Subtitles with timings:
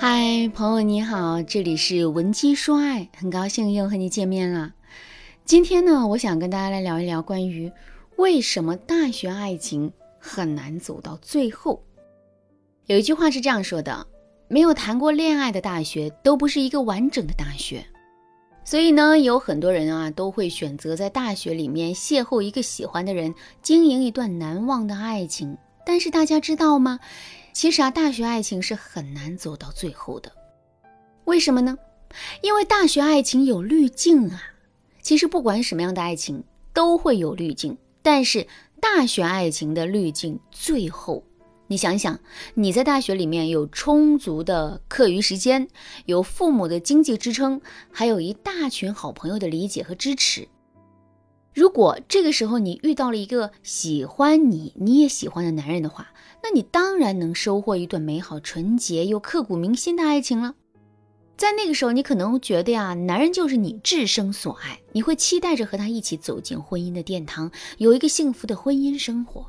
[0.00, 4.72] 嗨，朋友你好，这里是文姬说爱，很高兴又和你见面了。
[5.44, 7.72] 今天呢，我想跟大家来聊一聊关于
[8.14, 11.82] 为什么大学爱情很难走到最后。
[12.86, 14.06] 有一句话是这样说的：
[14.46, 17.84] 没有谈过恋爱的大学都不是一个完整的大学。
[18.64, 25.58] 所以呢，有很多人啊都会选择在大学里面邂逅一个喜欢的人，经营一段难忘的爱情。
[25.84, 27.00] 但是大家知道吗？
[27.58, 30.30] 其实啊，大学爱情是很难走到最后的，
[31.24, 31.76] 为什么呢？
[32.40, 34.40] 因为大学爱情有滤镜啊。
[35.02, 38.46] 其实不管什么样的爱情都会有滤镜，但是
[38.80, 41.24] 大学爱情的滤镜最后，
[41.66, 42.20] 你想想，
[42.54, 45.66] 你在大学里面有充足的课余时间，
[46.06, 50.46] 有父母的经济支撑，还有一大群好朋友的理解和支持。
[51.58, 60.54] 如果这个时候你遇到了一个喜欢你、你也喜欢的男人的话，那你当然能收获一段美好、纯洁又刻骨铭心的爱情了。
[61.36, 69.44] 在那个时候，你可能觉得呀，男人就是你至生所爱，你会期待着和他一起走进婚姻的殿堂，有一个幸福的婚姻生活。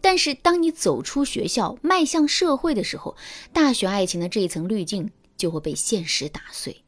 [0.00, 3.14] 但是，当你走出学校，迈向社会的时候，
[3.52, 6.82] 大学爱情的这一层滤镜就会被现实打碎。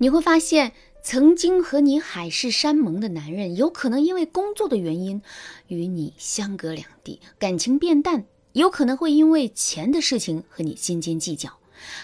[0.00, 5.22] 你会发现，曾经和你海誓山盟的男人，有可能因为工作的原因
[5.68, 8.24] 与你相隔两地，感情变淡。
[8.52, 11.58] 有可能会因为钱的事情和你斤斤计较，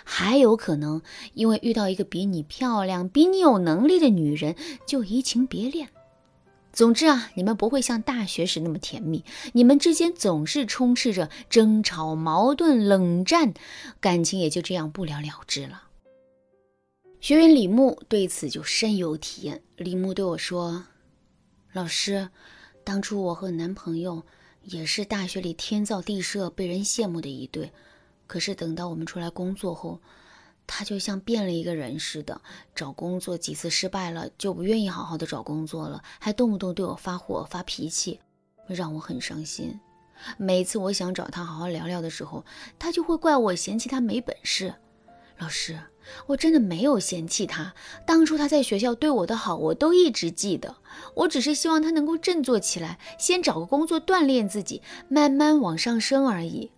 [0.05, 4.55] 还有可能因为遇到一个比你漂亮、比你有能力的女人
[4.87, 5.89] 就移情别恋。
[6.73, 13.55] 总之啊，你们不会像大学时那么甜蜜，你们之间总是充斥着争吵、矛盾、冷战，
[14.01, 15.84] 感情也就这样不了了之了。
[17.25, 19.63] 学员李牧对此就深有体验。
[19.77, 20.85] 李牧对我说
[21.73, 22.29] ：“老师，
[22.85, 24.23] 当初我和男朋友……”
[24.65, 27.73] 也是大学里天造地设、被人羡慕的一对，
[28.27, 30.03] 可是等到我们出来工作后，
[30.67, 32.39] 他就像变了一个人似的。
[32.75, 38.21] 找工作几次失败了，就不愿意好好的找工作了，还动不动对我发火、发脾气，
[38.67, 39.81] 让我很伤心。
[40.37, 42.45] 每次我想找他好好聊聊的时候，
[42.79, 44.75] 他就会怪我嫌弃他没本事。
[45.39, 45.81] 老师。
[46.27, 47.75] 我真的没有嫌弃他，
[48.07, 50.77] 当初他在学校对我的好，我都一直记得。
[51.15, 56.71] 我只是希望他能够振作起来，先找个工作锻炼自己，慢慢往上升而已。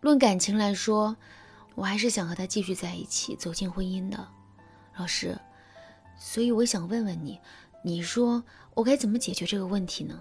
[0.00, 1.16] 论感情来说，
[1.74, 4.28] 我还是想和他继续在一起，走进婚姻的，
[4.98, 5.36] 老师。
[6.18, 7.38] 所以我想问问你，
[7.82, 8.42] 你说
[8.74, 10.20] 我该怎么解决这个问题呢？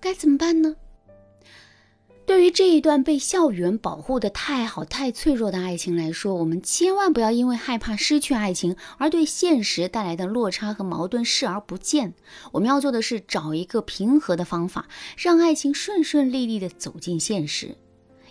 [0.00, 0.74] 该怎么办呢？
[2.28, 12.12] 对于这一段被校园保护的太好、太脆弱的爱情来说，我们千万不要因为害怕失去爱情而对现实带来的落差和矛盾视而不见。
[12.52, 17.78] 我们要做的是找一个平和的方法，让爱情顺顺利利地走进现实。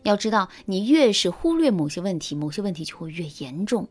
[0.03, 3.89] 要知道，你越是忽略某些问题，某些问题就会越严重。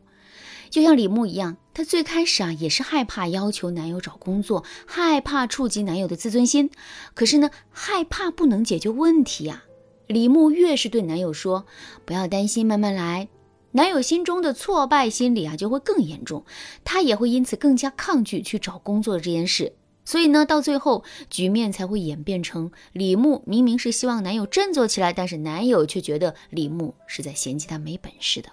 [0.69, 6.69] 就像李牧一样，她最开始啊也是害怕要求男友找工作，害怕触及男友的自尊心。
[7.13, 9.65] 可是呢，害怕不能解决问题呀。
[10.07, 11.65] 李牧越是对男友说
[12.05, 13.27] “不要担心，慢慢来”，
[13.71, 16.45] 男友心中的挫败心理啊就会更严重，
[16.83, 19.73] 他也会因此更加抗拒去找工作这件事。
[20.05, 28.49] 所以呢，到最后局面才会演变成李牧明明是希望男友振作起来，但是男友却觉得李牧是在嫌弃他没本事的。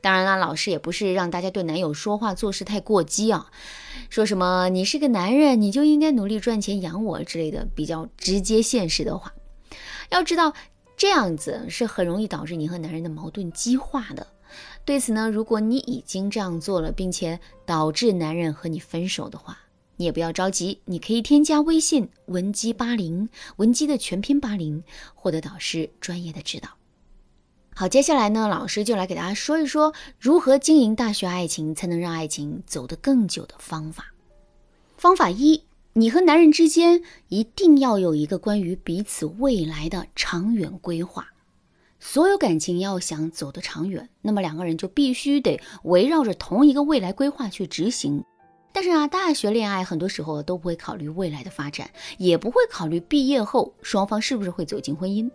[0.00, 3.50] 当然啦，老师也不是让大家对男友说话做事太过激啊，
[4.08, 9.32] 说什么你是个男人，你就应该努力赚钱养我之类的比较直接现实的话。
[10.10, 10.52] 要知道，
[10.96, 14.26] 这样子是很容易导致你和男人的矛盾激化的。
[14.84, 19.58] 对此呢，如果你已经这样做了，并且导致男人和你分手的话，
[19.96, 24.84] 你也不要着急，你可以添加微信文姬八零，文姬的全拼八零，
[25.14, 26.68] 获得导师专业的指导。
[27.74, 34.12] 好，接下来呢，老师就来给大家说一说如何经营大学爱情，才能让爱情走得更久的方法。
[34.96, 35.64] 方法一。
[35.96, 41.28] 你和男人之间一定要有一个关于彼此未来的长远规划。
[42.00, 48.24] 所有感情要想走得长远，那么两个人就必须得围绕着同一个未来规划去执行。
[48.72, 51.88] 但是啊，大学恋爱很多时候都不会考虑未来的发展，
[52.18, 55.30] 也不会考虑毕业后双方是不是会走进婚姻。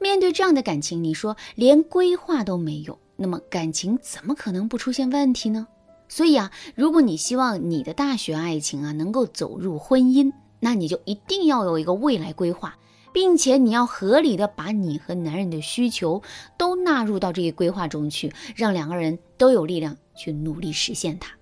[0.00, 5.66] 面对这样的感情，你说连规划都没有，那么感情怎么可能不出现问题呢？
[6.08, 12.76] 所以啊，如果你希望你的大学爱情啊能够走入婚姻，那你就一定要有一个未来规划，
[13.12, 16.22] 并且你要合理的把你和男人的需求
[16.56, 21.32] 都纳入到这个规划中去，让两个人都有力量去努力实现它。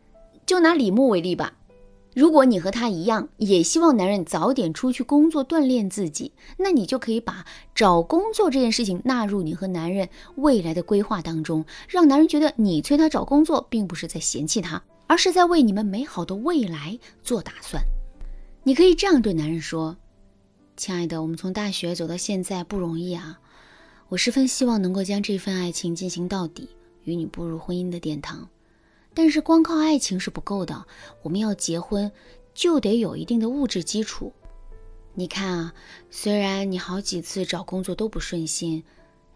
[0.46, 1.54] 就拿李牧为例吧，
[2.14, 7.44] 如果你和他一样，也希望男人早点出去工作锻炼自己，那你就可以把
[7.74, 17.82] 找工作这件事情纳入你和男人未来的规划当中，让男人觉得你催他找工作，并不是在嫌弃他，而是在为你们美好的未来做打算。
[18.62, 19.96] 你可以这样对男人说
[20.78, 23.40] ：“亲爱的，我们从大学走到现在不容易啊，
[24.08, 26.68] 我十分希望能够将这份爱情进行到底，
[27.02, 28.48] 与你步入婚姻的殿堂。”
[29.14, 30.86] 但是光靠爱情是不够的，
[31.22, 32.10] 我们要结婚，
[32.52, 34.32] 就得有一定的物质基础。
[35.14, 35.74] 你看啊，
[36.10, 38.82] 虽然你好几次找工作都不顺心，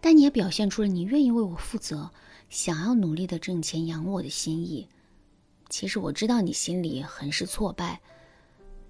[0.01, 2.11] 但你也表现出了你愿意为我负责，
[2.49, 4.89] 想要努力的挣钱养我的心意。
[5.69, 8.01] 其实我知道你心里很是挫败，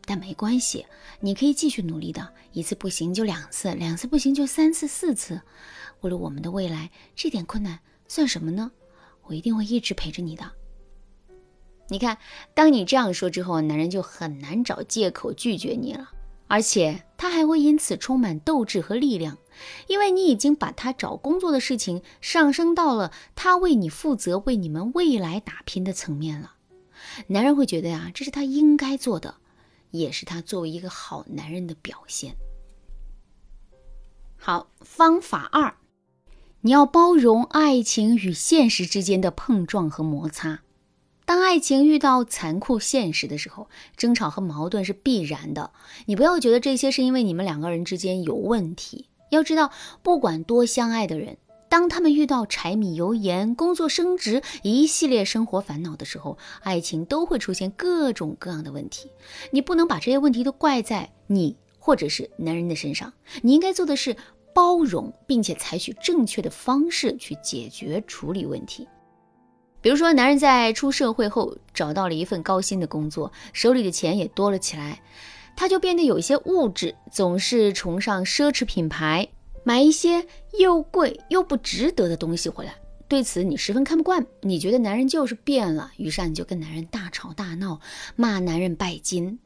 [0.05, 0.87] 但没关系，
[1.19, 2.33] 你可以继续努力的。
[2.51, 5.39] 一次不行就两次，两次不行就三次、四次。
[6.01, 8.71] 为了我们的未来，这点困难算什么呢？
[9.25, 10.51] 我一定会一直陪着你的。
[11.91, 12.17] 你看，
[12.53, 16.11] 当你这样说之后，男人就很难找借口拒绝你了，
[16.47, 19.39] 而且他还会因此充满斗志和力量，
[19.87, 26.53] 因为你已经把他找工作的事情上升到了他为你负责、为你们未来打拼的层面了。
[27.27, 29.37] 男人会觉得呀，这是他应该做的，
[29.89, 32.35] 也是他作为一个好男人的表现。
[34.37, 35.75] 好，方法二，
[36.61, 40.61] 你要包容爱情与现实之间的碰撞和摩擦。
[41.49, 45.71] 爱情遇到残酷现实的时候，争吵和矛盾是必然的。
[46.05, 49.07] 你不要觉得这些是因为你们两个人之间有问题。
[49.31, 49.71] 要知道，
[50.03, 51.37] 不管多相爱的人，
[51.67, 59.09] 当他们遇到柴米油盐、工作升职一系列生活烦恼的时候，爱情都会出现各种各样的问题。
[59.49, 63.11] 你不能把这些问题都怪在你或者是男人的身上。
[63.41, 64.15] 你应该做的是
[64.53, 68.87] 包容，并且采取正确的方式去解决处理问题。
[69.81, 75.01] 比如说，男人在出社会后找到了一份高薪的工作，手里的钱也多了起来，
[75.55, 79.29] 他就变得有一些物质，总是崇尚奢侈品牌，
[79.63, 80.25] 买一些
[80.57, 82.75] 又贵又不值得的东西回来。
[83.07, 87.79] 对此，你十分看不惯，你觉得男人就是变了，于是你就跟男人大吵大闹，
[88.15, 89.39] 骂男人拜金。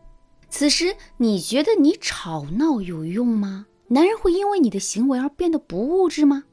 [0.49, 3.67] 此时，你觉得你吵闹有用吗？
[3.87, 6.43] 男人会因为你的行为而变得不物质吗？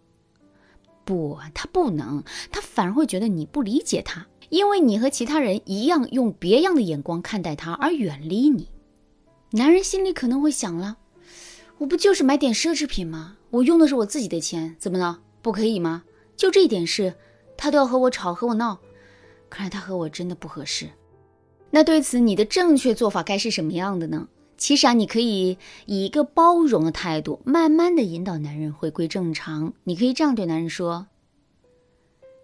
[1.04, 8.68] 不，他不能，他反而会觉得你不理解他，因为你和其他人一样用别样的眼光看待他，而远离你。
[9.52, 10.98] 男人心里可能会想了，
[11.78, 13.36] 我不就是买点奢侈品吗？
[13.50, 15.20] 我用的是我自己的钱，怎么了？
[15.42, 16.04] 不可以吗？
[16.36, 17.14] 就这一点事，
[17.56, 18.78] 他都要和我吵和我闹，
[19.48, 20.88] 看来他和我真的不合适。
[21.70, 24.28] 那对此，你的正确做法该是什么样的呢？
[24.60, 29.72] 其实啊，你可以以一个包容的态度，慢慢的引导男人回归正常。
[29.84, 31.06] 你可以这样对男人说：“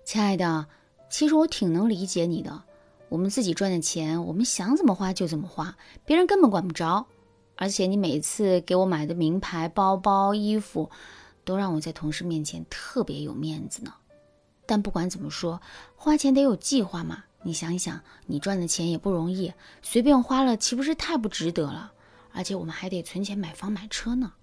[0.02, 0.66] 亲爱的，
[1.10, 2.62] 其实我挺能理解你的。
[3.10, 5.76] 我们自己赚的钱，我们想怎么花就怎么花，
[6.06, 7.06] 别人根本管不着。
[7.54, 10.90] 而且你每次给我买的名牌包包、衣服，
[11.44, 13.92] 都让我在同事面前特别有面子呢。
[14.64, 15.60] 但不管怎么说，
[15.94, 17.24] 花钱得有计划嘛。
[17.42, 19.52] 你想一想，你赚的钱也不容易，
[19.82, 21.92] 随便花了，岂不是太不值得了？”
[22.36, 24.34] 而且我们还得存钱买房买车呢。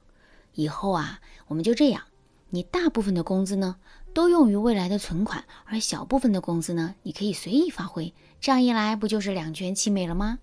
[0.56, 2.04] 以后啊，我们就这样，
[2.50, 3.78] 你大部分的工资呢
[4.14, 8.14] 都用于未来的存款，而小部分的工资呢，你可以随意发挥。
[8.42, 10.40] 这样一来，不就是两全其美了吗？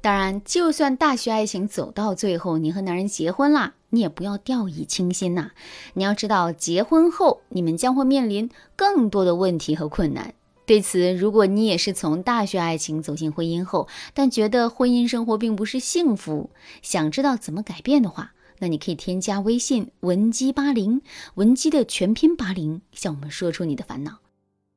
[0.00, 5.52] 当然，就算大学爱情走到最后，你和男人结婚啦，你也不要掉以轻心呐。
[5.94, 10.34] 你要知道，结婚后你们将会面临更多的问题和困难。
[10.66, 21.02] 对此，如果你也是从大学爱情走进婚姻后，但觉得婚姻生活并不是幸福，想知道怎么改变的话，那你可以添加微信文姬八零，
[21.34, 24.20] 文姬的全拼八零，向我们说出你的烦恼。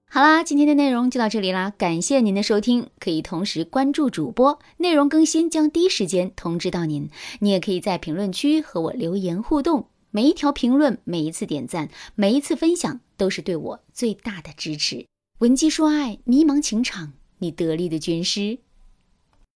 [0.09, 7.09] 好啦，今天的内容就到这里啦，感谢您的收听，可以同时关注主播，内容更新将第一时间通知到您。
[7.39, 15.05] 你也可以在评论区和我留言互动，每一条评论、每一次点赞、每一次分享，都是对我最大的支持。
[15.39, 18.57] 闻鸡说爱，迷茫情场，你得力的军师。